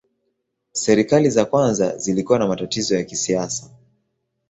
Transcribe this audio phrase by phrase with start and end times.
[0.71, 3.69] Serikali za kwanza zilikuwa na matatizo ya kisiasa.